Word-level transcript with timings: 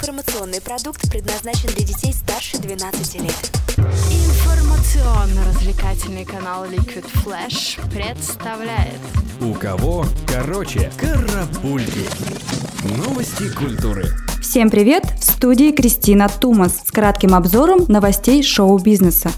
Информационный 0.00 0.60
продукт 0.60 1.10
предназначен 1.10 1.70
для 1.74 1.84
детей 1.84 2.12
старше 2.12 2.56
12 2.58 3.16
лет. 3.16 3.50
Информационно-развлекательный 3.76 6.24
канал 6.24 6.66
Liquid 6.66 7.04
Flash 7.24 7.80
представляет 7.90 9.00
У 9.40 9.54
кого 9.54 10.06
короче 10.28 10.92
Карапульки 10.96 12.06
Новости 12.96 13.52
культуры 13.56 14.14
Всем 14.40 14.70
привет! 14.70 15.02
В 15.18 15.24
студии 15.24 15.72
Кристина 15.72 16.28
Тумас 16.28 16.76
с 16.86 16.92
кратким 16.92 17.34
обзором 17.34 17.84
новостей 17.88 18.44
шоу-бизнеса. 18.44 19.32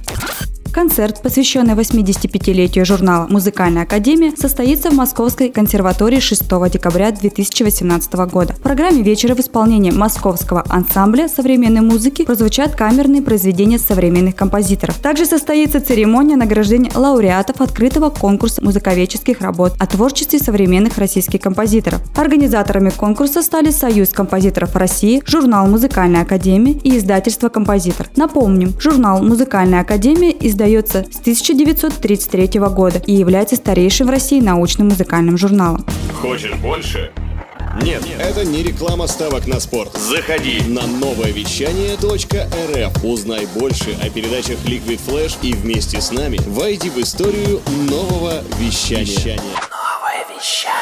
Концерт, 0.72 1.20
посвященный 1.20 1.74
85-летию 1.74 2.86
журнала 2.86 3.26
«Музыкальная 3.28 3.82
академия», 3.82 4.32
состоится 4.36 4.90
в 4.90 4.94
Московской 4.94 5.48
консерватории 5.48 6.20
6 6.20 6.44
декабря 6.70 7.10
2018 7.10 8.12
года. 8.30 8.54
В 8.54 8.60
программе 8.60 9.02
вечера 9.02 9.34
в 9.34 9.40
исполнении 9.40 9.90
московского 9.90 10.64
ансамбля 10.68 11.28
современной 11.28 11.80
музыки 11.80 12.24
прозвучат 12.24 12.76
камерные 12.76 13.20
произведения 13.20 13.80
современных 13.80 14.36
композиторов. 14.36 14.98
Также 14.98 15.26
состоится 15.26 15.80
церемония 15.80 16.36
награждения 16.36 16.92
лауреатов 16.94 17.60
открытого 17.60 18.10
конкурса 18.10 18.62
музыковедческих 18.62 19.40
работ 19.40 19.74
о 19.80 19.86
творчестве 19.88 20.38
современных 20.38 20.98
российских 20.98 21.40
композиторов. 21.40 22.00
Организаторами 22.16 22.90
конкурса 22.90 23.42
стали 23.42 23.70
Союз 23.70 24.10
композиторов 24.10 24.76
России, 24.76 25.20
журнал 25.26 25.66
«Музыкальная 25.66 26.22
академия» 26.22 26.74
и 26.74 26.96
издательство 26.96 27.48
«Композитор». 27.48 28.08
Напомним, 28.14 28.72
журнал 28.78 29.20
«Музыкальная 29.20 29.80
академия» 29.80 30.30
издается 30.30 30.59
издается 30.60 31.06
с 31.10 31.20
1933 31.20 32.60
года 32.60 33.02
и 33.06 33.14
является 33.14 33.56
старейшим 33.56 34.08
в 34.08 34.10
России 34.10 34.40
научным 34.40 34.88
музыкальным 34.88 35.38
журналом. 35.38 35.86
Хочешь 36.20 36.54
больше? 36.56 37.10
Нет, 37.82 38.04
это 38.18 38.44
не 38.44 38.62
реклама 38.62 39.06
ставок 39.06 39.46
на 39.46 39.58
спорт. 39.58 39.96
Заходи 39.96 40.60
на 40.66 40.86
новое 40.86 41.30
вещание 41.30 41.94
.рф. 41.94 43.04
Узнай 43.04 43.46
больше 43.54 43.96
о 44.02 44.10
передачах 44.10 44.58
Liquid 44.66 45.00
Flash 45.06 45.38
и 45.40 45.54
вместе 45.54 46.00
с 46.00 46.10
нами 46.10 46.38
войди 46.46 46.90
в 46.90 46.98
историю 46.98 47.60
нового 47.88 48.42
вещания. 48.58 49.40
Новое 49.40 50.26
вещание. 50.36 50.79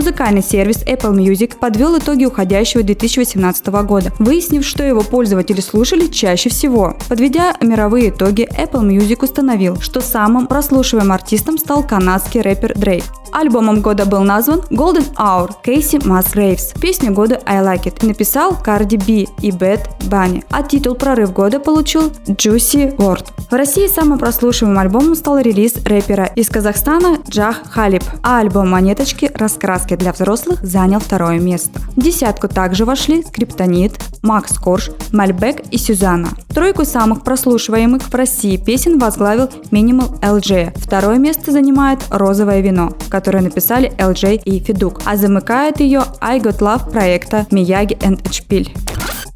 Музыкальный 0.00 0.42
сервис 0.42 0.78
Apple 0.86 1.14
Music 1.14 1.58
подвел 1.58 1.98
итоги 1.98 2.24
уходящего 2.24 2.82
2018 2.82 3.66
года, 3.84 4.10
выяснив, 4.18 4.64
что 4.64 4.82
его 4.82 5.02
пользователи 5.02 5.60
слушали 5.60 6.06
чаще 6.06 6.48
всего. 6.48 6.96
Подведя 7.10 7.54
мировые 7.60 8.08
итоги, 8.08 8.48
Apple 8.50 8.80
Music 8.80 9.22
установил, 9.22 9.78
что 9.78 10.00
самым 10.00 10.46
прослушиваемым 10.46 11.12
артистом 11.12 11.58
стал 11.58 11.86
канадский 11.86 12.40
рэпер 12.40 12.78
Дрейк. 12.78 13.04
Альбомом 13.30 13.82
года 13.82 14.06
был 14.06 14.22
назван 14.22 14.60
Golden 14.70 15.14
Hour 15.16 15.50
Кейси 15.62 15.96
Musgraves. 15.96 16.80
Песню 16.80 17.12
года 17.12 17.38
I 17.44 17.58
Like 17.58 17.84
It 17.84 18.06
написал 18.06 18.52
Cardi 18.52 18.96
B 18.96 19.30
и 19.42 19.50
Bad 19.50 19.86
Bunny, 20.08 20.42
а 20.50 20.62
титул 20.62 20.94
«Прорыв 20.94 21.34
года» 21.34 21.60
получил 21.60 22.10
Juicy 22.26 22.96
WRLD. 22.96 23.39
В 23.50 23.54
России 23.54 23.88
самым 23.88 24.20
прослушиваемым 24.20 24.78
альбомом 24.78 25.16
стал 25.16 25.38
релиз 25.38 25.74
рэпера 25.84 26.26
из 26.36 26.48
Казахстана 26.48 27.18
Джах 27.28 27.56
Халиб, 27.68 28.04
а 28.22 28.38
альбом 28.38 28.70
«Монеточки. 28.70 29.28
Раскраски 29.34 29.96
для 29.96 30.12
взрослых» 30.12 30.60
занял 30.62 31.00
второе 31.00 31.40
место. 31.40 31.80
В 31.96 32.00
десятку 32.00 32.46
также 32.46 32.84
вошли 32.84 33.24
Скриптонит, 33.24 33.94
Макс 34.22 34.56
Корж, 34.56 34.92
Мальбек 35.10 35.62
и 35.72 35.78
Сюзанна. 35.78 36.28
Тройку 36.54 36.84
самых 36.84 37.24
прослушиваемых 37.24 38.02
в 38.04 38.14
России 38.14 38.56
песен 38.56 39.00
возглавил 39.00 39.50
Minimal 39.72 40.20
LG. 40.20 40.78
Второе 40.78 41.18
место 41.18 41.50
занимает 41.50 41.98
«Розовое 42.08 42.60
вино», 42.60 42.92
которое 43.08 43.42
написали 43.42 43.92
LJ 43.98 44.42
и 44.44 44.60
Федук, 44.60 45.00
а 45.04 45.16
замыкает 45.16 45.80
ее 45.80 46.04
I 46.20 46.38
Got 46.38 46.60
Love 46.60 46.92
проекта 46.92 47.48
Miyagi 47.50 47.98
and 47.98 48.24
Эчпиль. 48.28 48.72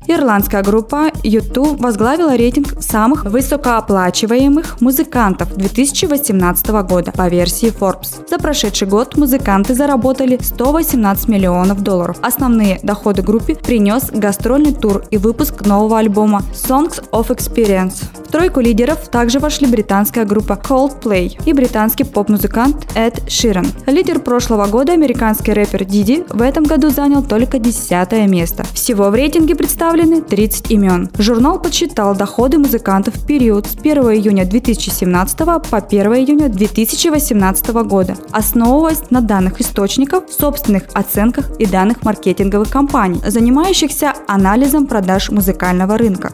Ирландская 0.07 0.63
группа 0.63 1.09
U2 1.23 1.81
возглавила 1.81 2.37
рейтинг 2.37 2.83
самых 2.83 3.25
высокооплачиваемых 3.25 4.81
музыкантов 4.83 5.57
2018 5.57 6.67
года 6.87 7.11
по 7.11 7.29
версии 7.29 7.73
Forbes. 7.73 8.29
За 8.29 8.39
прошедший 8.39 8.87
год 8.87 9.17
музыканты 9.17 9.75
заработали 9.75 10.39
118 10.41 11.29
миллионов 11.29 11.83
долларов. 11.83 12.19
Основные 12.21 12.81
доходы 12.83 13.23
группе 13.23 13.55
принес 13.55 14.11
гастрольный 14.11 14.75
тур 14.75 15.05
и 15.11 15.17
выпуск 15.17 15.65
нового 15.65 15.99
альбома 15.99 16.43
Songs 16.53 17.03
of 17.11 17.29
Experience. 17.29 18.05
В 18.27 18.31
тройку 18.35 18.61
лидеров 18.61 19.09
также 19.09 19.39
вошли 19.39 19.67
британская 19.67 20.25
группа 20.25 20.55
Coldplay 20.55 21.41
и 21.47 21.53
британский 21.53 22.05
поп-музыкант 22.05 22.89
Эд 22.95 23.31
Ширан. 23.31 23.69
Лидер 23.87 24.19
прошлого 24.19 24.67
года, 24.67 24.93
американский 24.93 25.53
рэпер 25.53 25.85
Диди, 25.85 26.25
в 26.29 26.43
этом 26.43 26.65
году 26.65 26.91
занял 26.91 27.23
только 27.23 27.59
десятое 27.59 28.27
место. 28.27 28.65
Всего 28.75 29.05
в 29.05 29.15
рейтинге 29.15 29.55
представлено 29.55 29.94
представлены 29.95 30.23
30 30.23 30.71
имен. 30.73 31.11
Журнал 31.19 31.61
подсчитал 31.61 32.17
доходы 32.17 32.59
музыкантов 32.59 33.15
в 33.15 33.27
период 33.27 33.67
с 33.67 33.77
1 33.77 34.03
июня 34.03 34.45
2017 34.45 35.39
по 35.39 35.77
1 35.79 36.07
июня 36.15 36.49
2018 36.49 37.69
года, 37.87 38.17
основываясь 38.33 39.11
на 39.11 39.21
данных 39.21 39.61
источников, 39.61 40.25
собственных 40.37 40.85
оценках 40.95 41.53
и 41.61 41.67
данных 41.67 42.03
маркетинговых 42.03 42.71
компаний, 42.71 43.21
занимающихся 43.25 44.15
анализом 44.27 44.87
продаж 44.87 45.31
музыкального 45.31 45.97
рынка. 45.97 46.33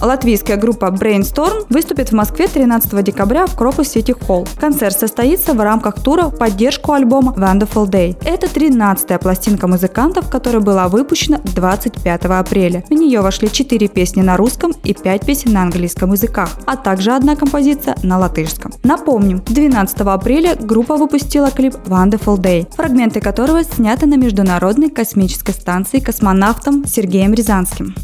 Латвийская 0.00 0.56
группа 0.56 0.86
Brainstorm 0.86 1.66
выступит 1.70 2.10
в 2.10 2.12
Москве 2.12 2.48
13 2.48 3.02
декабря 3.02 3.46
в 3.46 3.56
Крокус 3.56 3.88
Сити 3.88 4.12
Холл. 4.12 4.46
Концерт 4.60 4.98
состоится 4.98 5.54
в 5.54 5.60
рамках 5.60 6.02
тура 6.02 6.24
в 6.24 6.36
поддержку 6.36 6.92
альбома 6.92 7.34
Wonderful 7.36 7.88
Day. 7.88 8.16
Это 8.24 8.46
13-я 8.46 9.18
пластинка 9.18 9.66
музыкантов, 9.66 10.28
которая 10.28 10.60
была 10.60 10.88
выпущена 10.88 11.40
25 11.42 12.24
апреля. 12.26 12.84
В 12.88 12.92
нее 12.92 13.20
вошли 13.20 13.50
4 13.50 13.88
песни 13.88 14.20
на 14.20 14.36
русском 14.36 14.72
и 14.84 14.92
5 14.92 15.24
песен 15.24 15.52
на 15.52 15.62
английском 15.62 16.12
языках, 16.12 16.50
а 16.66 16.76
также 16.76 17.12
одна 17.12 17.34
композиция 17.34 17.96
на 18.02 18.18
латышском. 18.18 18.72
Напомним, 18.82 19.42
12 19.46 20.00
апреля 20.00 20.56
группа 20.56 20.96
выпустила 20.96 21.50
клип 21.50 21.74
Wonderful 21.86 22.36
Day, 22.36 22.66
фрагменты 22.74 23.20
которого 23.20 23.64
сняты 23.64 24.06
на 24.06 24.16
Международной 24.16 24.90
космической 24.90 25.52
станции 25.52 26.00
космонавтом 26.00 26.84
Сергеем 26.86 27.32
Рязанским. 27.32 27.94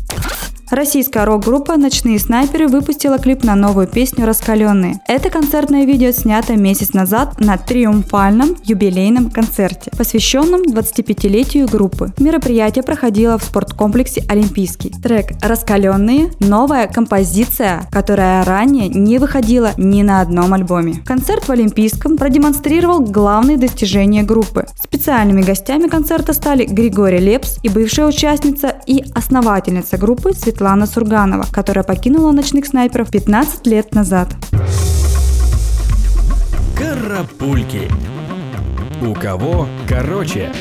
Российская 0.72 1.26
рок-группа 1.26 1.76
«Ночные 1.76 2.18
снайперы» 2.18 2.66
выпустила 2.66 3.18
клип 3.18 3.44
на 3.44 3.54
новую 3.54 3.86
песню 3.86 4.24
«Раскаленные». 4.24 5.02
Это 5.06 5.28
концертное 5.28 5.84
видео 5.84 6.12
снято 6.12 6.56
месяц 6.56 6.94
назад 6.94 7.38
на 7.40 7.58
триумфальном 7.58 8.56
юбилейном 8.64 9.30
концерте, 9.30 9.90
посвященном 9.98 10.62
25-летию 10.62 11.68
группы. 11.68 12.14
Мероприятие 12.18 12.84
проходило 12.84 13.36
в 13.36 13.44
спорткомплексе 13.44 14.24
«Олимпийский». 14.30 14.88
Трек 15.02 15.32
«Раскаленные»– 15.42 16.30
новая 16.40 16.86
композиция, 16.86 17.86
которая 17.92 18.42
ранее 18.42 18.88
не 18.88 19.18
выходила 19.18 19.72
ни 19.76 20.02
на 20.02 20.22
одном 20.22 20.54
альбоме. 20.54 21.02
Концерт 21.04 21.48
в 21.48 21.50
Олимпийском 21.50 22.16
продемонстрировал 22.16 23.00
главные 23.00 23.58
достижения 23.58 24.22
группы. 24.22 24.64
Специальными 24.82 25.42
гостями 25.42 25.88
концерта 25.88 26.32
стали 26.32 26.64
Григорий 26.64 27.18
Лепс 27.18 27.58
и 27.62 27.68
бывшая 27.68 28.06
участница 28.06 28.76
и 28.86 29.04
основательница 29.14 29.98
группы 29.98 30.32
Светлана 30.32 30.61
Светлана 30.62 30.86
Сурганова, 30.86 31.44
которая 31.50 31.82
покинула 31.82 32.30
ночных 32.30 32.66
снайперов 32.66 33.10
15 33.10 33.66
лет 33.66 33.92
назад. 33.96 34.28
Карапульки. 36.78 37.90
У 39.04 39.12
кого 39.12 39.66
короче? 39.88 40.52